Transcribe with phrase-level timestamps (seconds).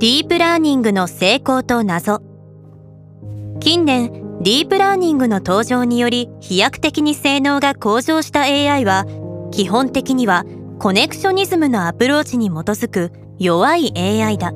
[0.00, 2.22] ディープラーニングの成功と謎。
[3.60, 4.10] 近年
[4.42, 9.04] ディープラーニングの登場により飛躍的に性能が向上した AI は
[9.50, 10.46] 基本的には
[10.78, 14.54] コネクショニズムのアプローチに基づく弱い AI だ。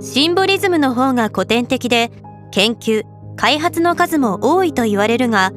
[0.00, 2.10] シンボリズムの方が古典的で
[2.52, 3.04] 研究
[3.36, 5.52] 開発の数も多いと言われるが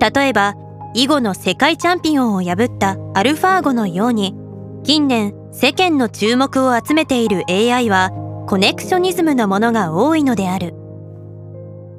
[0.00, 0.54] 例えば
[0.94, 4.34] 囲碁の世界チャンピオンを破ったアルファ碁のように
[4.82, 8.10] 近年世間の注目を集めている AI は
[8.48, 10.74] コネクショニズムのものが多いのである。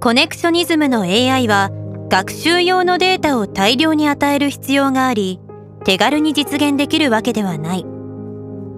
[0.01, 1.71] コネクショニズムの AI は
[2.09, 5.39] 学習用のデータを大量に与える必要があり
[5.85, 7.85] 手軽に実現できるわけではない。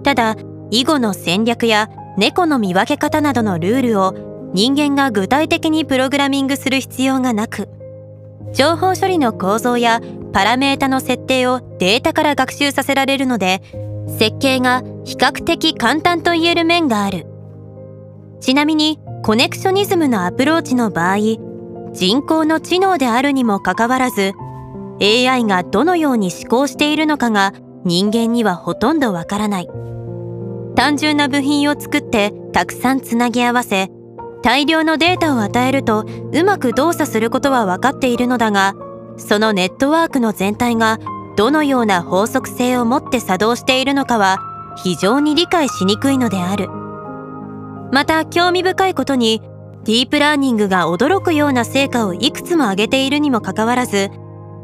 [0.04, 0.36] ただ
[0.70, 7.68] 囲碁の戦略や猫の見分け方などのルールを人間が具体的にプログラミングする必要がなく
[8.52, 10.00] 情報処理の構造や
[10.32, 13.60] パラメータの設定をデータから学習させられるので
[14.18, 17.26] 設計が比較的簡単と言える面がある。
[18.40, 21.18] ちなみにコネクショニズムのアプローチの場合
[21.92, 24.32] 人工の知能であるにもかかわらず
[25.00, 27.52] AI がどのように思考しているのかが
[27.84, 29.68] 人間にはほとんどわからない。
[30.78, 33.90] 単純な部品を作ってたくさんつなぎ合わせ
[34.44, 38.74] 大量のデータを与えるとうまく動作することは分かっているのだが
[39.16, 40.98] そのネットワークの全体が
[41.38, 46.68] どのような法則性を持って作動しているのかは非常に理解しにくいのである。
[47.92, 49.40] また興味深いことに
[49.84, 54.10] ディープラーニングが驚くような成果をいくつも上げているにもかかわらず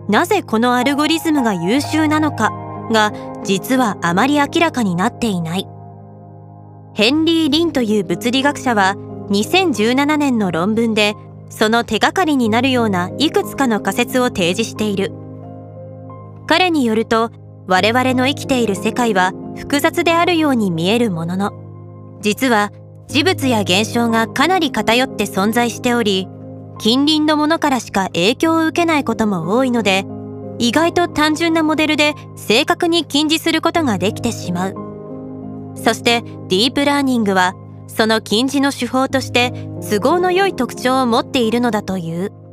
[0.08, 2.50] なぜこのアルゴリズムが優秀なのか
[2.90, 3.12] が
[3.44, 5.68] 実はあまり明らかになっていない。
[6.94, 8.96] ヘンリー・リンという物理学者は
[9.30, 11.14] 2017年の論文で
[11.50, 15.23] その手がかりになるようないくつかの仮説を提示している。
[16.46, 17.30] 彼によると
[17.66, 22.70] 我々の生きている世界は複雑であるように見えるものの実は
[23.06, 26.28] 事物や現象がかなり偏って存在しており
[26.78, 30.04] 近隣のものからしか影響を受けないことも多いので
[30.58, 34.74] 意外と単純なモデルで正確に近似することができてしまう。
[35.76, 37.54] そしてディープラーニングは
[37.88, 42.43] その近似の手法として都合の良い特徴を持っているのだという。